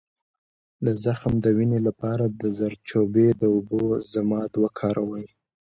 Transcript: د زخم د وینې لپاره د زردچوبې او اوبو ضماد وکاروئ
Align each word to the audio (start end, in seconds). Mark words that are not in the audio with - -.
د 0.85 0.87
زخم 1.03 1.33
د 1.43 1.45
وینې 1.57 1.79
لپاره 1.87 2.25
د 2.41 2.43
زردچوبې 2.57 3.29
او 3.43 3.49
اوبو 3.57 3.81
ضماد 4.13 4.51
وکاروئ 4.63 5.25